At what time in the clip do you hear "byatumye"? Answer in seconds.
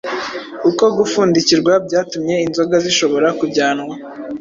1.85-2.35